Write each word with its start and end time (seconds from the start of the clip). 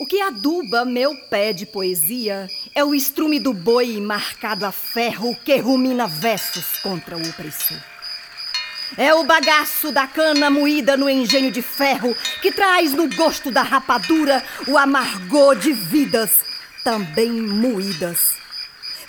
O 0.00 0.06
que 0.06 0.18
aduba 0.22 0.82
meu 0.82 1.14
pé 1.14 1.52
de 1.52 1.66
poesia 1.66 2.48
é 2.74 2.82
o 2.82 2.94
estrume 2.94 3.38
do 3.38 3.52
boi 3.52 4.00
marcado 4.00 4.64
a 4.64 4.72
ferro 4.72 5.36
que 5.44 5.54
rumina 5.58 6.06
versos 6.06 6.78
contra 6.82 7.18
o 7.18 7.20
opressor. 7.20 7.76
É 8.96 9.12
o 9.12 9.24
bagaço 9.24 9.92
da 9.92 10.06
cana 10.06 10.48
moída 10.48 10.96
no 10.96 11.06
engenho 11.06 11.50
de 11.50 11.60
ferro 11.60 12.16
que 12.40 12.50
traz 12.50 12.94
no 12.94 13.14
gosto 13.14 13.50
da 13.50 13.60
rapadura 13.60 14.42
o 14.66 14.78
amargor 14.78 15.54
de 15.56 15.74
vidas 15.74 16.30
também 16.82 17.30
moídas. 17.30 18.39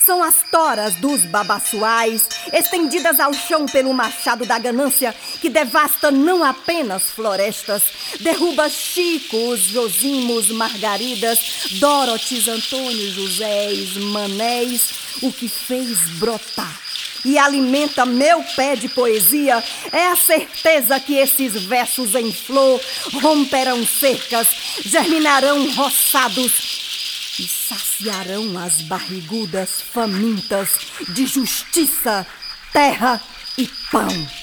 São 0.06 0.24
as 0.24 0.36
toras 0.50 0.96
dos 0.96 1.26
babaçuais, 1.26 2.28
estendidas 2.52 3.20
ao 3.20 3.34
chão 3.34 3.66
pelo 3.66 3.94
machado 3.94 4.46
da 4.46 4.58
ganância, 4.58 5.16
que 5.40 5.50
devasta 5.50 6.10
não 6.10 6.44
apenas 6.44 7.04
florestas, 7.04 7.84
derruba 8.20 8.68
chicos, 8.68 9.62
josimos, 9.62 10.50
margaridas, 10.50 11.40
dorotes, 11.80 12.48
antônios, 12.48 13.14
joséis, 13.14 13.98
manéis, 13.98 14.90
o 15.22 15.32
que 15.32 15.48
fez 15.48 15.98
brotar 16.18 16.80
e 17.24 17.38
alimenta 17.38 18.04
meu 18.04 18.44
pé 18.56 18.76
de 18.76 18.90
poesia 18.90 19.64
é 19.92 20.08
a 20.08 20.16
certeza 20.16 21.00
que 21.00 21.16
esses 21.16 21.54
versos 21.66 22.16
em 22.16 22.32
flor 22.32 22.82
romperão 23.22 23.86
cercas, 23.86 24.48
germinarão 24.84 25.72
roçados 25.74 26.91
e 27.40 27.48
saciarão 27.48 28.58
as 28.58 28.82
barrigudas 28.82 29.82
famintas 29.82 30.78
de 31.10 31.26
justiça, 31.26 32.26
terra 32.74 33.22
e 33.58 33.68
pão. 33.92 34.41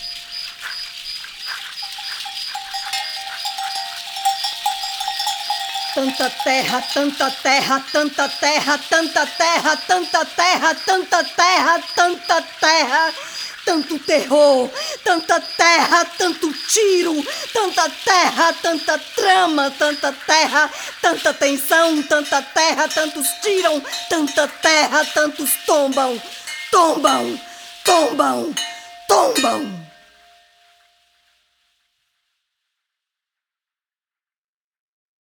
Tanta 5.99 6.31
terra, 6.31 6.81
tanta 6.95 7.29
terra, 7.29 7.85
tanta 7.91 8.29
terra, 8.29 8.79
tanta 8.89 9.27
terra, 9.27 9.77
tanta 9.85 10.25
terra, 10.25 10.75
tanta 10.87 11.25
terra, 11.25 11.83
tanta 11.97 12.43
terra 12.61 13.13
tanto 13.65 13.99
terror, 13.99 14.71
tanta 15.03 15.41
terra, 15.41 16.05
tanto 16.17 16.53
tiro, 16.69 17.15
tanta 17.53 17.91
terra, 18.05 18.53
tanta 18.63 18.97
trama, 19.17 19.73
tanta 19.73 20.13
terra, 20.25 20.71
tanta 21.03 21.35
tensão, 21.35 22.01
tanta 22.05 22.43
terra, 22.43 22.87
tantos 22.87 23.27
tiram, 23.43 23.83
tanta 24.09 24.47
terra, 24.47 25.05
tantos 25.05 25.51
tombam, 25.67 26.23
tombam, 26.71 27.41
tombam, 27.85 28.55
tombam. 29.09 29.88